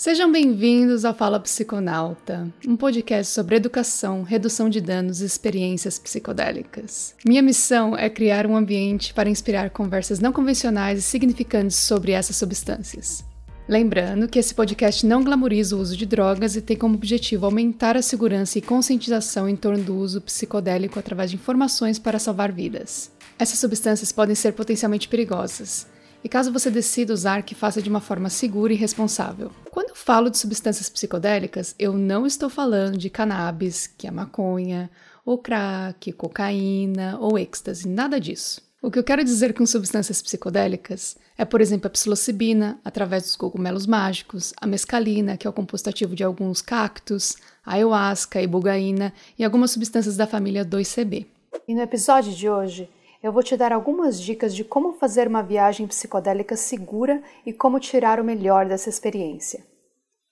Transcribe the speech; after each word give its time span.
Sejam 0.00 0.32
bem-vindos 0.32 1.04
ao 1.04 1.12
Fala 1.12 1.38
Psiconauta, 1.38 2.50
um 2.66 2.74
podcast 2.74 3.34
sobre 3.34 3.56
educação, 3.56 4.22
redução 4.22 4.70
de 4.70 4.80
danos 4.80 5.20
e 5.20 5.26
experiências 5.26 5.98
psicodélicas. 5.98 7.14
Minha 7.22 7.42
missão 7.42 7.94
é 7.94 8.08
criar 8.08 8.46
um 8.46 8.56
ambiente 8.56 9.12
para 9.12 9.28
inspirar 9.28 9.68
conversas 9.68 10.18
não 10.18 10.32
convencionais 10.32 10.98
e 11.00 11.02
significantes 11.02 11.76
sobre 11.76 12.12
essas 12.12 12.36
substâncias. 12.36 13.22
Lembrando 13.68 14.26
que 14.26 14.38
esse 14.38 14.54
podcast 14.54 15.04
não 15.04 15.22
glamoriza 15.22 15.76
o 15.76 15.80
uso 15.80 15.94
de 15.94 16.06
drogas 16.06 16.56
e 16.56 16.62
tem 16.62 16.78
como 16.78 16.94
objetivo 16.94 17.44
aumentar 17.44 17.94
a 17.94 18.00
segurança 18.00 18.56
e 18.56 18.62
conscientização 18.62 19.46
em 19.46 19.54
torno 19.54 19.84
do 19.84 19.94
uso 19.94 20.22
psicodélico 20.22 20.98
através 20.98 21.30
de 21.30 21.36
informações 21.36 21.98
para 21.98 22.18
salvar 22.18 22.50
vidas. 22.50 23.10
Essas 23.38 23.58
substâncias 23.58 24.10
podem 24.10 24.34
ser 24.34 24.54
potencialmente 24.54 25.08
perigosas 25.08 25.86
e 26.22 26.28
caso 26.28 26.52
você 26.52 26.70
decida 26.70 27.12
usar, 27.12 27.42
que 27.42 27.54
faça 27.54 27.80
de 27.80 27.88
uma 27.88 28.00
forma 28.00 28.28
segura 28.28 28.72
e 28.72 28.76
responsável. 28.76 29.50
Quando 29.70 29.90
eu 29.90 29.96
falo 29.96 30.30
de 30.30 30.38
substâncias 30.38 30.88
psicodélicas, 30.88 31.74
eu 31.78 31.94
não 31.94 32.26
estou 32.26 32.50
falando 32.50 32.98
de 32.98 33.08
cannabis, 33.08 33.86
que 33.86 34.06
é 34.06 34.10
maconha, 34.10 34.90
ou 35.24 35.38
crack, 35.38 36.12
cocaína 36.12 37.18
ou 37.18 37.38
êxtase, 37.38 37.88
nada 37.88 38.20
disso. 38.20 38.60
O 38.82 38.90
que 38.90 38.98
eu 38.98 39.04
quero 39.04 39.22
dizer 39.22 39.52
com 39.52 39.66
substâncias 39.66 40.22
psicodélicas 40.22 41.16
é, 41.36 41.44
por 41.44 41.60
exemplo, 41.60 41.86
a 41.86 41.90
psilocibina, 41.90 42.78
através 42.84 43.22
dos 43.22 43.36
cogumelos 43.36 43.86
mágicos, 43.86 44.52
a 44.60 44.66
mescalina, 44.66 45.36
que 45.36 45.46
é 45.46 45.50
o 45.50 45.52
composto 45.52 45.88
ativo 45.88 46.14
de 46.14 46.24
alguns 46.24 46.62
cactos, 46.62 47.36
a 47.64 47.74
ayahuasca, 47.74 48.38
a 48.38 48.42
ibogaína 48.42 49.12
e 49.38 49.44
algumas 49.44 49.70
substâncias 49.70 50.16
da 50.16 50.26
família 50.26 50.64
2CB. 50.64 51.26
E 51.68 51.74
no 51.74 51.80
episódio 51.82 52.32
de 52.32 52.48
hoje, 52.48 52.88
eu 53.22 53.32
vou 53.32 53.42
te 53.42 53.56
dar 53.56 53.72
algumas 53.72 54.20
dicas 54.20 54.54
de 54.54 54.64
como 54.64 54.92
fazer 54.92 55.28
uma 55.28 55.42
viagem 55.42 55.86
psicodélica 55.86 56.56
segura 56.56 57.22
e 57.44 57.52
como 57.52 57.78
tirar 57.78 58.18
o 58.18 58.24
melhor 58.24 58.66
dessa 58.66 58.88
experiência. 58.88 59.64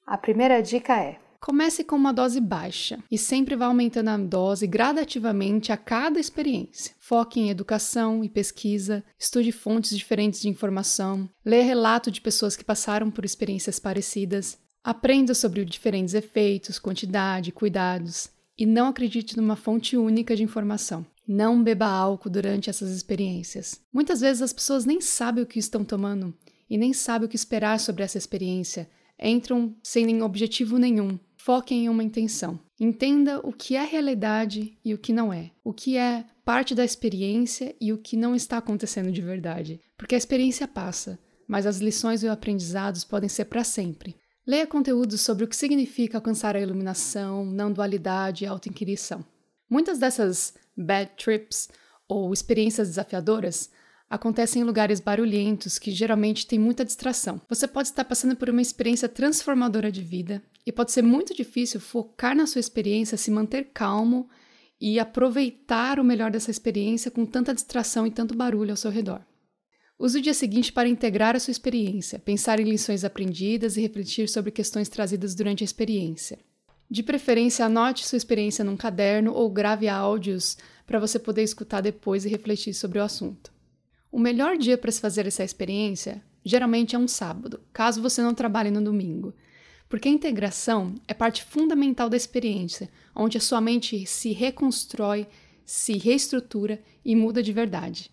A 0.07 0.17
primeira 0.17 0.63
dica 0.63 0.99
é: 0.99 1.19
Comece 1.41 1.85
com 1.85 1.95
uma 1.95 2.13
dose 2.13 2.41
baixa 2.41 2.99
e 3.11 3.17
sempre 3.17 3.55
vá 3.55 3.67
aumentando 3.67 4.09
a 4.09 4.17
dose 4.17 4.67
gradativamente 4.67 5.71
a 5.71 5.77
cada 5.77 6.19
experiência. 6.19 6.95
Foque 6.99 7.41
em 7.41 7.51
educação 7.51 8.25
e 8.25 8.29
pesquisa, 8.29 9.05
estude 9.19 9.53
fontes 9.53 9.97
diferentes 9.97 10.41
de 10.41 10.49
informação, 10.49 11.29
leia 11.45 11.65
relato 11.65 12.11
de 12.11 12.21
pessoas 12.21 12.57
que 12.57 12.65
passaram 12.65 13.11
por 13.11 13.25
experiências 13.25 13.79
parecidas, 13.79 14.59
aprenda 14.83 15.35
sobre 15.35 15.65
diferentes 15.65 16.15
efeitos, 16.15 16.79
quantidade, 16.79 17.53
cuidados 17.53 18.31
e 18.59 18.67
não 18.67 18.89
acredite 18.89 19.37
numa 19.37 19.55
fonte 19.55 19.97
única 19.97 20.35
de 20.35 20.43
informação. 20.43 21.07
Não 21.29 21.63
beba 21.63 21.87
álcool 21.87 22.31
durante 22.31 22.71
essas 22.71 22.91
experiências. 22.91 23.79
Muitas 23.93 24.23
vezes 24.23 24.41
as 24.41 24.53
pessoas 24.55 24.87
nem 24.87 24.99
sabem 24.99 25.45
o 25.45 25.47
que 25.47 25.59
estão 25.59 25.85
tomando 25.85 26.35
e 26.71 26.79
nem 26.79 26.95
sabem 26.95 27.27
o 27.27 27.29
que 27.29 27.37
esperar 27.37 27.79
sobre 27.79 28.03
essa 28.03 28.17
experiência. 28.17 28.89
Entram 29.23 29.77
sem 29.83 30.07
nenhum 30.07 30.25
objetivo 30.25 30.79
nenhum. 30.79 31.19
Foquem 31.37 31.85
em 31.85 31.89
uma 31.91 32.03
intenção. 32.03 32.59
Entenda 32.81 33.41
o 33.47 33.53
que 33.53 33.77
é 33.77 33.85
realidade 33.85 34.79
e 34.83 34.95
o 34.95 34.99
que 34.99 35.13
não 35.13 35.31
é. 35.31 35.51
O 35.63 35.75
que 35.75 35.99
é 35.99 36.25
parte 36.47 36.75
da 36.75 36.85
experiência 36.85 37.77
e 37.79 37.93
o 37.93 37.99
que 37.99 38.17
não 38.17 38.35
está 38.35 38.57
acontecendo 38.57 39.13
de 39.13 39.21
verdade. 39.21 39.81
Porque 39.99 40.15
a 40.15 40.19
experiência 40.19 40.67
passa, 40.67 41.19
mas 41.47 41.67
as 41.67 41.79
lições 41.79 42.23
e 42.23 42.29
aprendizados 42.29 43.05
podem 43.05 43.29
ser 43.29 43.45
para 43.45 43.65
sempre. 43.65 44.17
Leia 44.47 44.67
conteúdos 44.67 45.21
sobre 45.21 45.45
o 45.45 45.49
que 45.49 45.57
significa 45.57 46.17
alcançar 46.17 46.57
a 46.57 46.61
iluminação, 46.61 47.45
não 47.45 47.71
dualidade 47.71 48.45
e 48.45 48.47
auto-inquirição. 48.47 49.23
Muitas 49.69 49.99
dessas 49.99 50.55
bad 50.77 51.11
trips 51.17 51.69
ou 52.09 52.33
experiências 52.33 52.89
desafiadoras 52.89 53.71
acontecem 54.09 54.63
em 54.63 54.65
lugares 54.65 55.01
barulhentos 55.01 55.79
que 55.79 55.91
geralmente 55.91 56.47
têm 56.47 56.59
muita 56.59 56.85
distração. 56.85 57.41
Você 57.49 57.69
pode 57.69 57.89
estar 57.89 58.05
passando 58.05 58.35
por 58.37 58.49
uma 58.49 58.63
experiência 58.63 59.09
transformadora 59.09 59.93
de 59.93 60.03
vida 60.03 60.43
e 60.65 60.73
pode 60.73 60.93
ser 60.93 61.03
muito 61.03 61.35
difícil 61.35 61.81
focar 61.81 62.35
na 62.35 62.47
sua 62.47 62.61
experiência, 62.61 63.19
se 63.19 63.31
manter 63.31 63.71
calmo 63.75 64.29
e 64.81 64.99
aproveitar 64.99 65.99
o 65.99 66.05
melhor 66.05 66.31
dessa 66.31 66.51
experiência 66.51 67.11
com 67.11 67.27
tanta 67.27 67.55
distração 67.55 68.07
e 68.07 68.11
tanto 68.11 68.35
barulho 68.35 68.71
ao 68.71 68.77
seu 68.77 68.91
redor. 68.91 69.21
Use 69.99 70.19
o 70.19 70.23
dia 70.23 70.33
seguinte 70.33 70.73
para 70.73 70.89
integrar 70.89 71.35
a 71.35 71.41
sua 71.41 71.51
experiência, 71.51 72.21
pensar 72.21 72.61
em 72.61 72.71
lições 72.71 73.05
aprendidas 73.05 73.77
e 73.77 73.81
refletir 73.81 74.29
sobre 74.29 74.53
questões 74.53 74.89
trazidas 74.89 75.35
durante 75.35 75.65
a 75.65 75.67
experiência. 75.67 76.39
De 76.91 77.03
preferência, 77.03 77.67
anote 77.67 78.07
sua 78.07 78.17
experiência 78.17 78.65
num 78.65 78.77
caderno 78.77 79.33
ou 79.33 79.51
grave 79.51 79.89
áudios 79.89 80.57
para 80.87 80.99
você 80.99 81.19
poder 81.19 81.43
escutar 81.43 81.83
depois 81.83 82.25
e 82.25 82.31
refletir 82.31 82.73
sobre 82.73 82.99
o 82.99 83.03
assunto. 83.03 83.53
O 84.11 84.19
melhor 84.19 84.57
dia 84.57 84.79
para 84.79 84.91
se 84.91 85.01
fazer 85.01 85.27
essa 85.27 85.45
experiência 85.45 86.23
geralmente 86.43 86.97
é 86.97 86.99
um 86.99 87.07
sábado, 87.07 87.61
caso 87.75 88.01
você 88.01 88.23
não 88.23 88.33
trabalhe 88.33 88.71
no 88.71 88.81
domingo, 88.81 89.35
porque 89.87 90.09
a 90.09 90.13
integração 90.13 90.95
é 91.07 91.13
parte 91.13 91.45
fundamental 91.45 92.09
da 92.09 92.17
experiência, 92.17 92.89
onde 93.15 93.37
a 93.37 93.41
sua 93.41 93.61
mente 93.61 94.07
se 94.07 94.33
reconstrói, 94.33 95.27
se 95.67 95.99
reestrutura 95.99 96.83
e 97.05 97.15
muda 97.15 97.43
de 97.43 97.53
verdade. 97.53 98.11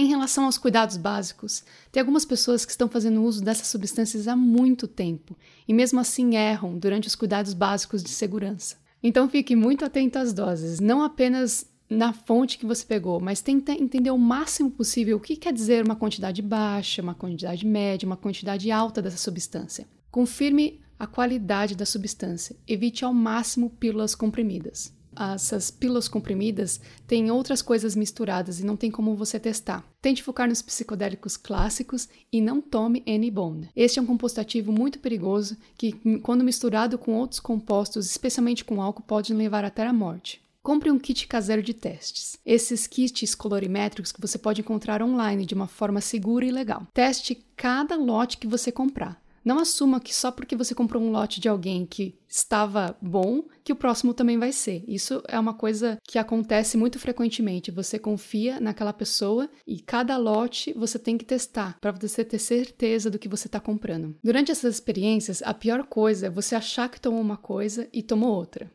Em 0.00 0.06
relação 0.06 0.44
aos 0.44 0.56
cuidados 0.56 0.96
básicos, 0.96 1.64
tem 1.90 2.00
algumas 2.00 2.24
pessoas 2.24 2.64
que 2.64 2.70
estão 2.70 2.88
fazendo 2.88 3.20
uso 3.20 3.42
dessas 3.42 3.66
substâncias 3.66 4.28
há 4.28 4.36
muito 4.36 4.86
tempo 4.86 5.36
e 5.66 5.74
mesmo 5.74 5.98
assim 5.98 6.36
erram 6.36 6.78
durante 6.78 7.08
os 7.08 7.16
cuidados 7.16 7.52
básicos 7.52 8.00
de 8.00 8.10
segurança. 8.10 8.76
Então 9.02 9.28
fique 9.28 9.56
muito 9.56 9.84
atento 9.84 10.16
às 10.20 10.32
doses, 10.32 10.78
não 10.78 11.02
apenas 11.02 11.66
na 11.90 12.12
fonte 12.12 12.58
que 12.58 12.64
você 12.64 12.86
pegou, 12.86 13.18
mas 13.18 13.40
tente 13.40 13.72
entender 13.72 14.12
o 14.12 14.18
máximo 14.18 14.70
possível 14.70 15.16
o 15.16 15.20
que 15.20 15.34
quer 15.34 15.52
dizer 15.52 15.84
uma 15.84 15.96
quantidade 15.96 16.42
baixa, 16.42 17.02
uma 17.02 17.14
quantidade 17.14 17.66
média, 17.66 18.06
uma 18.06 18.16
quantidade 18.16 18.70
alta 18.70 19.02
dessa 19.02 19.16
substância. 19.16 19.84
Confirme 20.12 20.80
a 20.96 21.08
qualidade 21.08 21.74
da 21.74 21.84
substância. 21.84 22.54
Evite 22.68 23.04
ao 23.04 23.12
máximo 23.12 23.68
pílulas 23.68 24.14
comprimidas 24.14 24.96
essas 25.18 25.70
pílulas 25.70 26.08
comprimidas 26.08 26.80
têm 27.06 27.30
outras 27.30 27.62
coisas 27.62 27.96
misturadas 27.96 28.60
e 28.60 28.66
não 28.66 28.76
tem 28.76 28.90
como 28.90 29.14
você 29.14 29.38
testar. 29.38 29.84
Tente 30.00 30.22
focar 30.22 30.48
nos 30.48 30.62
psicodélicos 30.62 31.36
clássicos 31.36 32.08
e 32.32 32.40
não 32.40 32.60
tome 32.60 33.02
N-Bond. 33.06 33.70
Este 33.74 33.98
é 33.98 34.02
um 34.02 34.06
composto 34.06 34.40
ativo 34.40 34.72
muito 34.72 34.98
perigoso 34.98 35.56
que, 35.76 35.92
quando 36.22 36.44
misturado 36.44 36.98
com 36.98 37.14
outros 37.14 37.40
compostos, 37.40 38.06
especialmente 38.06 38.64
com 38.64 38.80
álcool, 38.80 39.02
pode 39.02 39.34
levar 39.34 39.64
até 39.64 39.86
a 39.86 39.92
morte. 39.92 40.40
Compre 40.62 40.90
um 40.90 40.98
kit 40.98 41.26
caseiro 41.26 41.62
de 41.62 41.72
testes. 41.72 42.38
Esses 42.44 42.86
kits 42.86 43.34
colorimétricos 43.34 44.12
que 44.12 44.20
você 44.20 44.36
pode 44.36 44.60
encontrar 44.60 45.02
online 45.02 45.46
de 45.46 45.54
uma 45.54 45.66
forma 45.66 46.00
segura 46.00 46.44
e 46.44 46.50
legal. 46.50 46.86
Teste 46.92 47.42
cada 47.56 47.96
lote 47.96 48.36
que 48.36 48.46
você 48.46 48.70
comprar. 48.70 49.18
Não 49.48 49.60
assuma 49.60 49.98
que 49.98 50.14
só 50.14 50.30
porque 50.30 50.54
você 50.54 50.74
comprou 50.74 51.02
um 51.02 51.10
lote 51.10 51.40
de 51.40 51.48
alguém 51.48 51.86
que 51.86 52.14
estava 52.28 52.94
bom, 53.00 53.44
que 53.64 53.72
o 53.72 53.76
próximo 53.76 54.12
também 54.12 54.38
vai 54.38 54.52
ser. 54.52 54.84
Isso 54.86 55.22
é 55.26 55.38
uma 55.38 55.54
coisa 55.54 55.96
que 56.04 56.18
acontece 56.18 56.76
muito 56.76 56.98
frequentemente. 56.98 57.70
Você 57.70 57.98
confia 57.98 58.60
naquela 58.60 58.92
pessoa 58.92 59.48
e 59.66 59.80
cada 59.80 60.18
lote 60.18 60.74
você 60.74 60.98
tem 60.98 61.16
que 61.16 61.24
testar 61.24 61.78
para 61.80 61.92
você 61.92 62.22
ter 62.22 62.38
certeza 62.38 63.10
do 63.10 63.18
que 63.18 63.26
você 63.26 63.48
está 63.48 63.58
comprando. 63.58 64.14
Durante 64.22 64.52
essas 64.52 64.74
experiências, 64.74 65.40
a 65.40 65.54
pior 65.54 65.86
coisa 65.86 66.26
é 66.26 66.30
você 66.30 66.54
achar 66.54 66.90
que 66.90 67.00
tomou 67.00 67.22
uma 67.22 67.38
coisa 67.38 67.88
e 67.90 68.02
tomou 68.02 68.34
outra. 68.34 68.70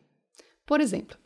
Por 0.66 0.80
exemplo, 0.80 1.16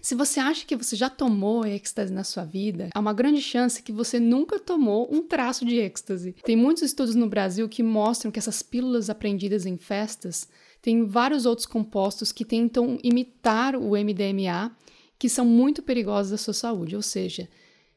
se 0.00 0.14
você 0.14 0.38
acha 0.38 0.64
que 0.64 0.76
você 0.76 0.94
já 0.94 1.10
tomou 1.10 1.66
êxtase 1.66 2.12
na 2.12 2.22
sua 2.22 2.44
vida, 2.44 2.88
há 2.94 3.00
uma 3.00 3.12
grande 3.12 3.40
chance 3.40 3.82
que 3.82 3.92
você 3.92 4.20
nunca 4.20 4.58
tomou 4.58 5.08
um 5.12 5.22
traço 5.22 5.64
de 5.64 5.76
êxtase. 5.76 6.36
Tem 6.44 6.56
muitos 6.56 6.84
estudos 6.84 7.14
no 7.14 7.28
Brasil 7.28 7.68
que 7.68 7.82
mostram 7.82 8.30
que 8.30 8.38
essas 8.38 8.62
pílulas 8.62 9.10
aprendidas 9.10 9.66
em 9.66 9.76
festas 9.76 10.48
têm 10.80 11.04
vários 11.04 11.46
outros 11.46 11.66
compostos 11.66 12.30
que 12.30 12.44
tentam 12.44 12.98
imitar 13.02 13.74
o 13.74 13.90
MDMA, 13.90 14.74
que 15.18 15.28
são 15.28 15.44
muito 15.44 15.82
perigosos 15.82 16.32
à 16.32 16.36
sua 16.36 16.54
saúde. 16.54 16.94
Ou 16.94 17.02
seja, 17.02 17.48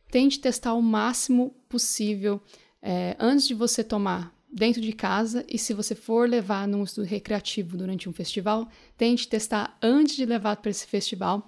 tente 0.09 0.39
testar 0.39 0.73
o 0.73 0.81
máximo 0.81 1.55
possível 1.69 2.41
é, 2.81 3.15
antes 3.19 3.47
de 3.47 3.53
você 3.53 3.83
tomar 3.83 4.35
dentro 4.51 4.81
de 4.81 4.91
casa 4.91 5.45
e 5.47 5.57
se 5.57 5.73
você 5.73 5.95
for 5.95 6.27
levar 6.27 6.67
num 6.67 6.83
estudo 6.83 7.05
recreativo 7.05 7.77
durante 7.77 8.09
um 8.09 8.13
festival, 8.13 8.67
tente 8.97 9.27
testar 9.27 9.77
antes 9.81 10.15
de 10.15 10.25
levar 10.25 10.57
para 10.57 10.71
esse 10.71 10.85
festival 10.85 11.47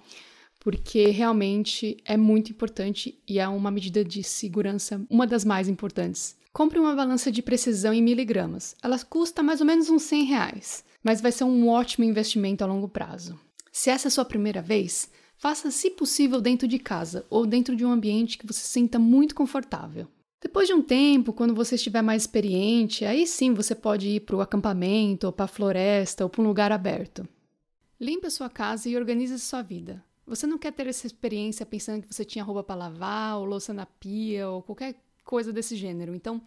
porque 0.64 1.10
realmente 1.10 1.98
é 2.06 2.16
muito 2.16 2.50
importante 2.50 3.20
e 3.28 3.38
é 3.38 3.46
uma 3.46 3.70
medida 3.70 4.02
de 4.02 4.22
segurança, 4.22 5.04
uma 5.10 5.26
das 5.26 5.44
mais 5.44 5.68
importantes. 5.68 6.36
Compre 6.54 6.78
uma 6.78 6.94
balança 6.94 7.30
de 7.30 7.42
precisão 7.42 7.92
em 7.92 8.02
miligramas. 8.02 8.74
Ela 8.82 8.98
custa 8.98 9.42
mais 9.42 9.60
ou 9.60 9.66
menos 9.66 9.90
uns 9.90 10.04
100 10.04 10.24
reais, 10.24 10.84
mas 11.02 11.20
vai 11.20 11.30
ser 11.30 11.44
um 11.44 11.68
ótimo 11.68 12.06
investimento 12.06 12.64
a 12.64 12.66
longo 12.66 12.88
prazo. 12.88 13.38
Se 13.70 13.90
essa 13.90 14.06
é 14.06 14.08
a 14.08 14.10
sua 14.10 14.24
primeira 14.24 14.62
vez, 14.62 15.10
faça, 15.36 15.70
se 15.70 15.90
possível, 15.90 16.40
dentro 16.40 16.66
de 16.66 16.78
casa 16.78 17.26
ou 17.28 17.44
dentro 17.44 17.76
de 17.76 17.84
um 17.84 17.92
ambiente 17.92 18.38
que 18.38 18.46
você 18.46 18.60
sinta 18.60 18.98
muito 18.98 19.34
confortável. 19.34 20.08
Depois 20.40 20.66
de 20.66 20.72
um 20.72 20.80
tempo, 20.80 21.34
quando 21.34 21.54
você 21.54 21.74
estiver 21.74 22.00
mais 22.00 22.22
experiente, 22.22 23.04
aí 23.04 23.26
sim 23.26 23.52
você 23.52 23.74
pode 23.74 24.08
ir 24.08 24.20
para 24.20 24.36
o 24.36 24.40
acampamento, 24.40 25.26
ou 25.26 25.32
para 25.32 25.44
a 25.44 25.48
floresta, 25.48 26.24
ou 26.24 26.30
para 26.30 26.40
um 26.40 26.46
lugar 26.46 26.72
aberto. 26.72 27.28
Limpe 28.00 28.28
a 28.28 28.30
sua 28.30 28.48
casa 28.48 28.88
e 28.88 28.96
organize 28.96 29.38
sua 29.38 29.60
vida. 29.60 30.02
Você 30.26 30.46
não 30.46 30.58
quer 30.58 30.72
ter 30.72 30.86
essa 30.86 31.06
experiência 31.06 31.66
pensando 31.66 32.02
que 32.02 32.14
você 32.14 32.24
tinha 32.24 32.44
roupa 32.44 32.62
para 32.62 32.76
lavar, 32.76 33.38
ou 33.38 33.44
louça 33.44 33.74
na 33.74 33.86
pia, 33.86 34.48
ou 34.48 34.62
qualquer 34.62 34.94
coisa 35.24 35.52
desse 35.52 35.76
gênero. 35.76 36.14
Então, 36.14 36.40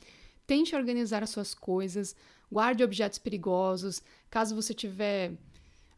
tente 0.45 0.75
organizar 0.75 1.21
as 1.23 1.29
suas 1.29 1.53
coisas, 1.53 2.15
Guarde 2.51 2.83
objetos 2.83 3.19
perigosos. 3.19 4.01
Caso 4.29 4.55
você 4.55 4.73
tiver, 4.73 5.33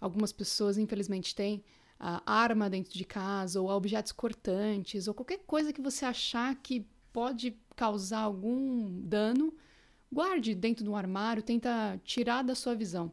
algumas 0.02 0.32
pessoas 0.32 0.78
infelizmente 0.78 1.36
têm, 1.36 1.64
uh, 2.00 2.22
arma 2.26 2.70
dentro 2.70 2.92
de 2.92 3.06
casa, 3.06 3.62
ou 3.62 3.70
objetos 3.70 4.12
cortantes, 4.12 5.08
ou 5.08 5.14
qualquer 5.14 5.40
coisa 5.46 5.72
que 5.72 5.82
você 5.82 6.06
achar 6.06 6.56
que 6.56 6.86
pode 7.14 7.56
causar 7.76 8.22
algum 8.22 9.00
dano, 9.02 9.54
guarde 10.12 10.56
dentro 10.56 10.84
do 10.84 10.96
armário, 10.96 11.44
tenta 11.44 12.00
tirar 12.04 12.44
da 12.44 12.56
sua 12.56 12.76
visão. 12.76 13.12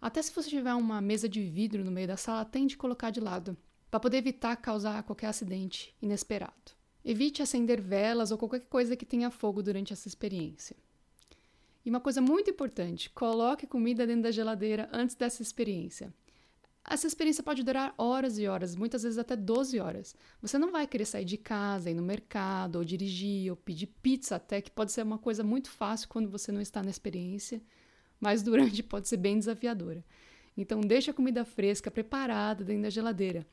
Até 0.00 0.22
se 0.22 0.32
você 0.32 0.48
tiver 0.48 0.74
uma 0.74 1.00
mesa 1.00 1.28
de 1.28 1.42
vidro 1.42 1.84
no 1.84 1.90
meio 1.90 2.06
da 2.06 2.16
sala, 2.16 2.44
tente 2.44 2.76
colocar 2.76 3.10
de 3.10 3.20
lado, 3.20 3.56
para 3.90 4.00
poder 4.00 4.18
evitar 4.18 4.56
causar 4.56 5.02
qualquer 5.02 5.28
acidente 5.28 5.94
inesperado. 6.00 6.72
Evite 7.04 7.42
acender 7.42 7.80
velas 7.80 8.30
ou 8.30 8.38
qualquer 8.38 8.60
coisa 8.60 8.96
que 8.96 9.06
tenha 9.06 9.30
fogo 9.30 9.62
durante 9.62 9.92
essa 9.92 10.08
experiência. 10.08 10.76
E 11.84 11.90
uma 11.90 12.00
coisa 12.00 12.20
muito 12.20 12.50
importante: 12.50 13.08
coloque 13.10 13.66
comida 13.66 14.06
dentro 14.06 14.24
da 14.24 14.30
geladeira 14.30 14.88
antes 14.92 15.16
dessa 15.16 15.40
experiência. 15.40 16.12
Essa 16.90 17.06
experiência 17.06 17.42
pode 17.42 17.62
durar 17.62 17.94
horas 17.98 18.38
e 18.38 18.46
horas, 18.46 18.74
muitas 18.74 19.02
vezes 19.02 19.18
até 19.18 19.36
12 19.36 19.78
horas. 19.78 20.16
Você 20.40 20.56
não 20.56 20.72
vai 20.72 20.86
querer 20.86 21.04
sair 21.04 21.24
de 21.24 21.36
casa, 21.36 21.90
ir 21.90 21.94
no 21.94 22.02
mercado, 22.02 22.76
ou 22.76 22.84
dirigir, 22.84 23.50
ou 23.50 23.56
pedir 23.56 23.88
pizza 24.02 24.36
até, 24.36 24.62
que 24.62 24.70
pode 24.70 24.92
ser 24.92 25.02
uma 25.02 25.18
coisa 25.18 25.44
muito 25.44 25.70
fácil 25.70 26.08
quando 26.08 26.30
você 26.30 26.50
não 26.50 26.62
está 26.62 26.82
na 26.82 26.88
experiência, 26.88 27.60
mas 28.18 28.42
durante 28.42 28.82
pode 28.82 29.06
ser 29.06 29.18
bem 29.18 29.38
desafiadora. 29.38 30.02
Então 30.56 30.80
deixe 30.80 31.10
a 31.10 31.14
comida 31.14 31.44
fresca 31.44 31.90
preparada 31.90 32.64
dentro 32.64 32.82
da 32.82 32.90
geladeira. 32.90 33.46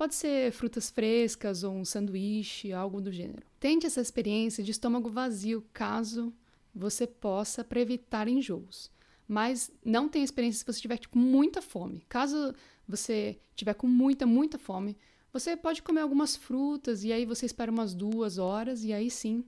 Pode 0.00 0.14
ser 0.14 0.50
frutas 0.52 0.88
frescas 0.88 1.62
ou 1.62 1.74
um 1.74 1.84
sanduíche, 1.84 2.72
algo 2.72 3.02
do 3.02 3.12
gênero. 3.12 3.42
Tente 3.58 3.86
essa 3.86 4.00
experiência 4.00 4.64
de 4.64 4.70
estômago 4.70 5.10
vazio, 5.10 5.62
caso 5.74 6.32
você 6.74 7.06
possa, 7.06 7.62
para 7.62 7.80
evitar 7.80 8.26
enjoos 8.26 8.90
mas 9.30 9.70
não 9.84 10.08
tem 10.08 10.24
experiência 10.24 10.58
se 10.58 10.64
você 10.64 10.78
estiver 10.78 10.96
com 10.96 11.02
tipo, 11.02 11.18
muita 11.18 11.62
fome. 11.62 12.04
Caso 12.08 12.52
você 12.88 13.38
tiver 13.54 13.74
com 13.74 13.86
muita, 13.86 14.26
muita 14.26 14.58
fome, 14.58 14.98
você 15.32 15.56
pode 15.56 15.82
comer 15.82 16.00
algumas 16.00 16.34
frutas 16.34 17.04
e 17.04 17.12
aí 17.12 17.24
você 17.24 17.46
espera 17.46 17.70
umas 17.70 17.94
duas 17.94 18.38
horas 18.38 18.82
e 18.82 18.92
aí 18.92 19.08
sim 19.08 19.44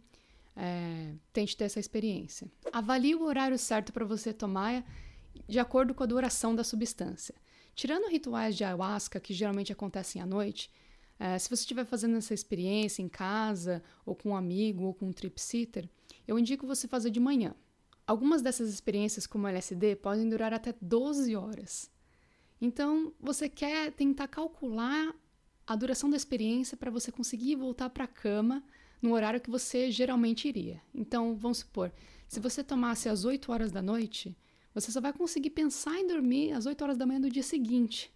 é, 0.55 1.15
tente 1.33 1.57
ter 1.57 1.65
essa 1.65 1.81
experiência. 1.81 2.47
Avalie 2.73 3.17
o 3.17 3.25
horário 3.25 3.59
certo 3.59 3.93
para 3.93 4.05
você 4.05 4.33
tomar 4.33 4.85
de 5.49 5.59
acordo 5.59 5.93
com 5.93 6.05
a 6.05 6.07
duração 6.07 6.55
da 6.55 6.63
substância. 6.63 7.35
Tirando 7.75 8.11
rituais 8.11 8.57
de 8.57 8.65
ayahuasca 8.65 9.21
que 9.21 9.33
geralmente 9.33 9.73
acontecem 9.73 10.21
à 10.21 10.27
noite, 10.27 10.71
é, 11.19 11.39
se 11.39 11.49
você 11.49 11.63
estiver 11.63 11.85
fazendo 11.85 12.17
essa 12.17 12.35
experiência 12.35 13.03
em 13.03 13.09
casa, 13.09 13.83
ou 14.05 14.15
com 14.15 14.31
um 14.31 14.37
amigo, 14.37 14.85
ou 14.85 14.95
com 14.95 15.07
um 15.07 15.13
tripsitter, 15.13 15.89
eu 16.27 16.39
indico 16.39 16.67
você 16.67 16.89
fazer 16.89 17.11
de 17.11 17.21
manhã. 17.21 17.55
Algumas 18.07 18.43
dessas 18.43 18.69
experiências, 18.69 19.27
como 19.27 19.47
LSD, 19.47 19.97
podem 19.97 20.29
durar 20.29 20.53
até 20.53 20.75
12 20.81 21.37
horas. 21.37 21.91
Então, 22.61 23.13
você 23.21 23.49
quer 23.49 23.93
tentar 23.93 24.29
calcular 24.29 25.15
a 25.67 25.77
duração 25.77 26.11
da 26.11 26.17
experiência 26.17 26.77
para 26.77 26.91
você 26.91 27.13
conseguir 27.13 27.55
voltar 27.55 27.91
para 27.91 28.05
a 28.05 28.09
cama 28.09 28.63
no 29.01 29.13
horário 29.15 29.41
que 29.41 29.51
você 29.51 29.91
geralmente 29.91 30.49
iria. 30.49 30.81
Então, 30.95 31.37
vamos 31.37 31.59
supor, 31.59 31.93
se 32.29 32.41
você 32.41 32.63
tomasse 32.63 33.09
às 33.09 33.25
8 33.25 33.51
horas 33.51 33.73
da 33.73 33.83
noite, 33.83 34.37
você 34.75 34.91
só 34.91 35.01
vai 35.01 35.13
conseguir 35.13 35.51
pensar 35.51 35.99
em 35.99 36.07
dormir 36.07 36.53
às 36.53 36.67
8 36.67 36.83
horas 36.83 36.97
da 36.97 37.07
manhã 37.07 37.21
do 37.21 37.31
dia 37.31 37.43
seguinte. 37.43 38.13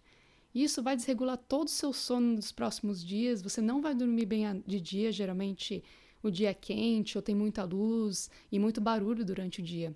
Isso 0.53 0.81
vai 0.81 0.95
desregular 0.95 1.37
todo 1.37 1.67
o 1.67 1.71
seu 1.71 1.93
sono 1.93 2.33
nos 2.33 2.51
próximos 2.51 3.03
dias, 3.03 3.41
você 3.41 3.61
não 3.61 3.81
vai 3.81 3.93
dormir 3.93 4.25
bem 4.25 4.63
de 4.65 4.79
dia, 4.81 5.11
geralmente 5.11 5.83
o 6.23 6.31
dia 6.31 6.49
é 6.49 6.53
quente 6.53 7.17
ou 7.17 7.21
tem 7.21 7.35
muita 7.35 7.63
luz 7.63 8.29
e 8.51 8.57
muito 8.57 8.81
barulho 8.81 9.23
durante 9.23 9.61
o 9.61 9.63
dia. 9.63 9.95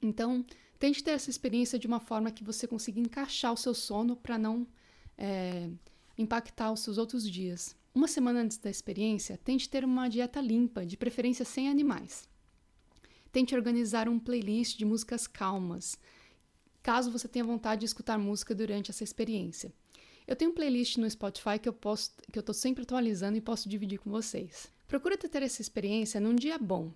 Então, 0.00 0.44
tente 0.78 1.02
ter 1.02 1.12
essa 1.12 1.28
experiência 1.28 1.78
de 1.78 1.86
uma 1.86 1.98
forma 1.98 2.30
que 2.30 2.44
você 2.44 2.66
consiga 2.66 3.00
encaixar 3.00 3.52
o 3.52 3.56
seu 3.56 3.74
sono 3.74 4.14
para 4.14 4.38
não 4.38 4.66
é, 5.18 5.68
impactar 6.16 6.72
os 6.72 6.80
seus 6.80 6.96
outros 6.96 7.28
dias. 7.28 7.76
Uma 7.92 8.06
semana 8.06 8.40
antes 8.40 8.58
da 8.58 8.70
experiência, 8.70 9.36
tente 9.38 9.68
ter 9.68 9.84
uma 9.84 10.08
dieta 10.08 10.40
limpa, 10.40 10.86
de 10.86 10.96
preferência 10.96 11.44
sem 11.44 11.68
animais. 11.68 12.29
Tente 13.32 13.54
organizar 13.54 14.08
um 14.08 14.18
playlist 14.18 14.76
de 14.76 14.84
músicas 14.84 15.26
calmas, 15.26 15.98
caso 16.82 17.10
você 17.10 17.28
tenha 17.28 17.44
vontade 17.44 17.80
de 17.80 17.86
escutar 17.86 18.18
música 18.18 18.54
durante 18.54 18.90
essa 18.90 19.04
experiência. 19.04 19.72
Eu 20.26 20.36
tenho 20.36 20.50
um 20.50 20.54
playlist 20.54 20.96
no 20.96 21.10
Spotify 21.10 21.58
que 21.60 21.68
eu 21.68 21.72
posso, 21.72 22.12
que 22.32 22.38
eu 22.38 22.40
estou 22.40 22.54
sempre 22.54 22.82
atualizando 22.82 23.36
e 23.36 23.40
posso 23.40 23.68
dividir 23.68 23.98
com 23.98 24.10
vocês. 24.10 24.68
Procura 24.86 25.16
ter 25.16 25.42
essa 25.42 25.62
experiência 25.62 26.20
num 26.20 26.34
dia 26.34 26.58
bom. 26.58 26.92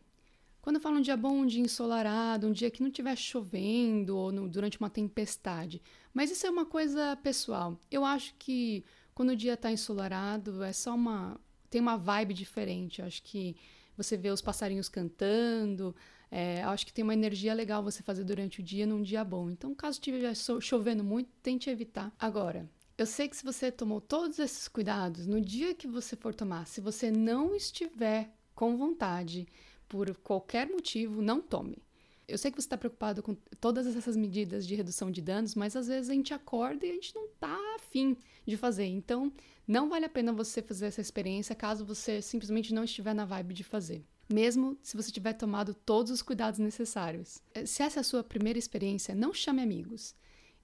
Quando 0.61 0.77
eu 0.77 0.83
falo 0.83 0.97
um 0.97 1.01
dia 1.03 1.17
bom, 1.17 1.41
um 1.41 1.47
dia 1.47 1.61
ensolarado, 1.61 2.47
um 2.47 2.53
dia 2.53 2.71
que 2.71 2.81
não 2.81 2.89
estiver 2.89 3.17
chovendo 3.17 4.17
ou 4.17 4.33
no, 4.33 4.49
durante 4.49 4.81
uma 4.81 4.89
tempestade. 4.89 5.83
Mas 6.13 6.31
isso 6.31 6.47
é 6.47 6.51
uma 6.51 6.65
coisa 6.65 7.17
pessoal. 7.23 7.79
Eu 7.91 8.05
acho 8.05 8.35
que 8.39 8.83
quando 9.15 9.31
o 9.31 9.37
dia 9.37 9.55
está 9.55 9.71
ensolarado, 9.71 10.63
é 10.63 10.73
só 10.73 10.95
uma. 10.95 11.39
tem 11.69 11.81
uma 11.81 11.97
vibe 11.97 12.35
diferente. 12.35 13.01
Eu 13.01 13.07
acho 13.07 13.23
que 13.23 13.55
você 13.97 14.17
vê 14.17 14.31
os 14.31 14.41
passarinhos 14.41 14.89
cantando. 14.89 15.95
É, 16.37 16.65
acho 16.65 16.85
que 16.85 16.93
tem 16.93 17.05
uma 17.05 17.15
energia 17.15 17.55
legal 17.55 17.81
você 17.81 18.03
fazer 18.03 18.25
durante 18.25 18.59
o 18.59 18.63
dia 18.63 18.85
num 18.85 19.01
dia 19.01 19.23
bom. 19.23 19.49
Então, 19.49 19.73
caso 19.73 20.01
estiver 20.01 20.35
chovendo 20.61 21.05
muito, 21.05 21.31
tente 21.41 21.71
evitar. 21.71 22.13
Agora, 22.19 22.69
eu 22.99 23.07
sei 23.07 23.29
que 23.29 23.37
se 23.37 23.45
você 23.45 23.71
tomou 23.71 24.01
todos 24.01 24.41
esses 24.41 24.67
cuidados, 24.67 25.29
no 25.29 25.41
dia 25.41 25.77
que 25.77 25.87
você 25.87 26.17
for 26.17 26.35
tomar, 26.35 26.67
se 26.67 26.81
você 26.81 27.09
não 27.09 27.55
estiver 27.55 28.35
com 28.53 28.77
vontade, 28.77 29.47
por 29.89 30.13
qualquer 30.17 30.69
motivo, 30.69 31.23
não 31.23 31.41
tome. 31.41 31.79
Eu 32.27 32.37
sei 32.37 32.51
que 32.51 32.61
você 32.61 32.67
está 32.67 32.77
preocupado 32.77 33.23
com 33.23 33.37
todas 33.61 33.87
essas 33.87 34.17
medidas 34.17 34.67
de 34.67 34.75
redução 34.75 35.13
de 35.13 35.23
danos, 35.23 35.55
mas 35.55 35.77
às 35.77 35.87
vezes 35.87 36.11
a 36.11 36.15
gente 36.15 36.35
acorda 36.35 36.85
e 36.85 36.91
a 36.91 36.95
gente 36.95 37.15
não 37.15 37.27
está 37.27 37.57
afim 37.77 38.17
de 38.45 38.57
fazer. 38.57 38.87
Então, 38.87 39.33
não 39.69 39.89
vale 39.89 40.07
a 40.07 40.09
pena 40.09 40.33
você 40.33 40.61
fazer 40.61 40.87
essa 40.87 41.01
experiência 41.01 41.55
caso 41.55 41.85
você 41.85 42.21
simplesmente 42.21 42.75
não 42.75 42.83
estiver 42.83 43.15
na 43.15 43.25
vibe 43.25 43.55
de 43.55 43.63
fazer. 43.63 44.05
Mesmo 44.33 44.79
se 44.83 44.97
você 44.97 45.11
tiver 45.11 45.35
tomado 45.35 45.75
todos 45.75 46.11
os 46.11 46.23
cuidados 46.23 46.59
necessários. 46.59 47.43
Se 47.67 47.83
essa 47.83 48.01
é 48.01 48.03
a 48.03 48.05
sua 48.05 48.25
primeira 48.25 48.59
experiência, 48.59 49.15
não 49.15 49.35
chame 49.35 49.63
amigos. 49.63 50.15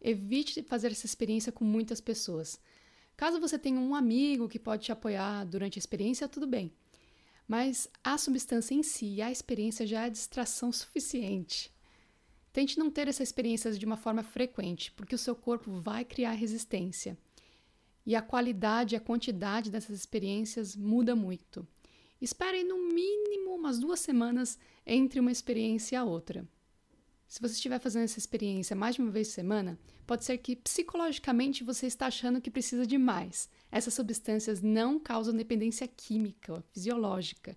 Evite 0.01 0.63
fazer 0.63 0.93
essa 0.93 1.07
experiência 1.07 1.53
com 1.53 1.65
muitas 1.65 2.01
pessoas. 2.01 2.59
Caso 3.17 3.39
você 3.39 3.59
tenha 3.59 3.79
um 3.79 3.95
amigo 3.95 4.49
que 4.49 4.59
pode 4.59 4.85
te 4.85 4.93
apoiar 4.93 5.45
durante 5.45 5.79
a 5.79 5.81
experiência, 5.81 6.27
tudo 6.27 6.47
bem. 6.47 6.73
Mas 7.47 7.89
a 8.03 8.17
substância 8.17 8.75
em 8.75 8.83
si 8.83 9.17
e 9.17 9.23
a 9.23 9.31
experiência 9.31 9.87
já 9.87 10.07
é 10.07 10.11
distração 10.11 10.73
suficiente. 10.73 11.71
Tente 12.53 12.79
não 12.79 12.91
ter 12.91 13.09
essa 13.09 13.23
experiência 13.23 13.71
de 13.73 13.85
uma 13.85 13.97
forma 13.97 14.23
frequente, 14.23 14.91
porque 14.93 15.15
o 15.15 15.19
seu 15.19 15.37
corpo 15.37 15.71
vai 15.81 16.05
criar 16.05 16.33
resistência. 16.33 17.19
E 18.07 18.17
a 18.17 18.23
qualidade 18.23 18.95
e 18.95 18.97
a 18.97 19.01
quantidade 19.01 19.71
dessas 19.71 19.97
experiências 19.97 20.75
muda 20.75 21.15
muito. 21.15 21.67
Espere 22.21 22.63
no 22.65 22.77
mínimo 22.93 23.55
umas 23.55 23.79
duas 23.79 24.01
semanas 24.01 24.59
entre 24.87 25.19
uma 25.19 25.33
experiência 25.33 25.97
e 25.97 25.99
a 25.99 26.05
outra. 26.05 26.47
Se 27.27 27.41
você 27.41 27.55
estiver 27.55 27.79
fazendo 27.79 28.03
essa 28.03 28.19
experiência 28.19 28.75
mais 28.75 28.97
de 28.97 29.01
uma 29.01 29.11
vez 29.11 29.29
por 29.29 29.35
semana, 29.35 29.79
pode 30.05 30.25
ser 30.25 30.37
que 30.39 30.57
psicologicamente 30.57 31.63
você 31.63 31.87
está 31.87 32.09
achando 32.09 32.41
que 32.41 32.51
precisa 32.51 32.85
de 32.85 32.99
mais. 32.99 33.49
Essas 33.71 33.95
substâncias 33.95 34.61
não 34.61 34.99
causam 34.99 35.33
dependência 35.33 35.87
química 35.87 36.61
fisiológica, 36.73 37.57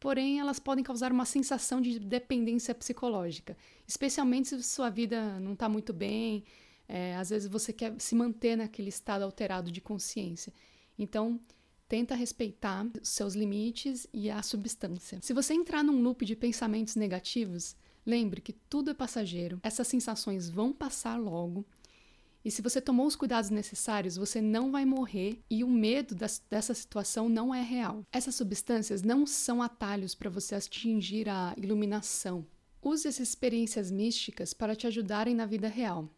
porém 0.00 0.40
elas 0.40 0.58
podem 0.58 0.82
causar 0.82 1.12
uma 1.12 1.26
sensação 1.26 1.82
de 1.82 1.98
dependência 1.98 2.74
psicológica, 2.74 3.54
especialmente 3.86 4.48
se 4.48 4.62
sua 4.62 4.88
vida 4.88 5.38
não 5.38 5.52
está 5.52 5.68
muito 5.68 5.92
bem, 5.92 6.42
é, 6.88 7.14
às 7.14 7.28
vezes 7.28 7.46
você 7.46 7.72
quer 7.72 7.94
se 8.00 8.14
manter 8.14 8.56
naquele 8.56 8.88
estado 8.88 9.22
alterado 9.22 9.70
de 9.70 9.82
consciência. 9.82 10.52
Então, 10.98 11.38
tenta 11.90 12.14
respeitar 12.14 12.86
seus 13.02 13.34
limites 13.34 14.06
e 14.14 14.30
a 14.30 14.42
substância. 14.42 15.18
Se 15.20 15.34
você 15.34 15.52
entrar 15.52 15.84
num 15.84 16.00
loop 16.00 16.24
de 16.24 16.34
pensamentos 16.34 16.96
negativos, 16.96 17.76
Lembre 18.06 18.40
que 18.40 18.52
tudo 18.52 18.90
é 18.90 18.94
passageiro, 18.94 19.60
essas 19.62 19.86
sensações 19.86 20.48
vão 20.48 20.72
passar 20.72 21.16
logo. 21.16 21.64
E 22.42 22.50
se 22.50 22.62
você 22.62 22.80
tomou 22.80 23.06
os 23.06 23.14
cuidados 23.14 23.50
necessários, 23.50 24.16
você 24.16 24.40
não 24.40 24.72
vai 24.72 24.86
morrer 24.86 25.42
e 25.50 25.62
o 25.62 25.68
medo 25.68 26.16
dessa 26.48 26.72
situação 26.72 27.28
não 27.28 27.54
é 27.54 27.60
real. 27.60 28.02
Essas 28.10 28.34
substâncias 28.34 29.02
não 29.02 29.26
são 29.26 29.60
atalhos 29.60 30.14
para 30.14 30.30
você 30.30 30.54
atingir 30.54 31.28
a 31.28 31.54
iluminação. 31.58 32.46
Use 32.82 33.06
essas 33.06 33.28
experiências 33.28 33.90
místicas 33.90 34.54
para 34.54 34.74
te 34.74 34.86
ajudarem 34.86 35.34
na 35.34 35.44
vida 35.44 35.68
real. 35.68 36.08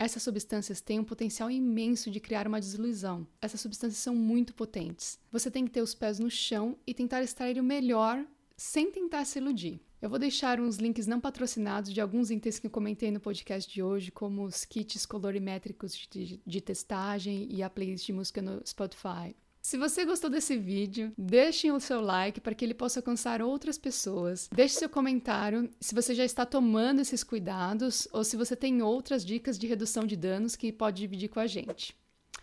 Essas 0.00 0.22
substâncias 0.22 0.80
têm 0.80 0.98
um 0.98 1.04
potencial 1.04 1.50
imenso 1.50 2.10
de 2.10 2.20
criar 2.20 2.48
uma 2.48 2.58
desilusão. 2.58 3.26
Essas 3.38 3.60
substâncias 3.60 3.98
são 3.98 4.16
muito 4.16 4.54
potentes. 4.54 5.18
Você 5.30 5.50
tem 5.50 5.66
que 5.66 5.70
ter 5.70 5.82
os 5.82 5.94
pés 5.94 6.18
no 6.18 6.30
chão 6.30 6.78
e 6.86 6.94
tentar 6.94 7.22
extrair 7.22 7.60
o 7.60 7.62
melhor 7.62 8.24
sem 8.56 8.90
tentar 8.90 9.26
se 9.26 9.38
iludir. 9.38 9.78
Eu 10.00 10.08
vou 10.08 10.18
deixar 10.18 10.58
uns 10.58 10.78
links 10.78 11.06
não 11.06 11.20
patrocinados 11.20 11.92
de 11.92 12.00
alguns 12.00 12.30
itens 12.30 12.58
que 12.58 12.66
eu 12.66 12.70
comentei 12.70 13.10
no 13.10 13.20
podcast 13.20 13.70
de 13.70 13.82
hoje, 13.82 14.10
como 14.10 14.44
os 14.44 14.64
kits 14.64 15.04
colorimétricos 15.04 15.92
de, 15.92 16.40
de 16.46 16.60
testagem 16.62 17.46
e 17.50 17.62
a 17.62 17.68
playlist 17.68 18.06
de 18.06 18.14
música 18.14 18.40
no 18.40 18.66
Spotify. 18.66 19.36
Se 19.62 19.76
você 19.76 20.04
gostou 20.04 20.30
desse 20.30 20.56
vídeo, 20.56 21.12
deixe 21.16 21.70
o 21.70 21.78
seu 21.78 22.00
like 22.00 22.40
para 22.40 22.54
que 22.54 22.64
ele 22.64 22.74
possa 22.74 22.98
alcançar 22.98 23.42
outras 23.42 23.76
pessoas. 23.76 24.48
Deixe 24.52 24.74
seu 24.74 24.88
comentário 24.88 25.70
se 25.78 25.94
você 25.94 26.14
já 26.14 26.24
está 26.24 26.46
tomando 26.46 27.00
esses 27.00 27.22
cuidados 27.22 28.08
ou 28.12 28.24
se 28.24 28.36
você 28.36 28.56
tem 28.56 28.82
outras 28.82 29.24
dicas 29.24 29.58
de 29.58 29.66
redução 29.66 30.04
de 30.04 30.16
danos 30.16 30.56
que 30.56 30.72
pode 30.72 30.96
dividir 30.96 31.28
com 31.28 31.40
a 31.40 31.46
gente. 31.46 31.94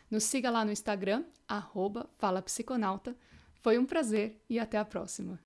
Nos 0.10 0.24
siga 0.24 0.50
lá 0.50 0.64
no 0.64 0.72
Instagram, 0.72 1.26
arroba 1.48 2.10
Foi 3.62 3.78
um 3.78 3.86
prazer 3.86 4.40
e 4.50 4.60
até 4.60 4.78
a 4.78 4.86
próxima. 4.86 5.40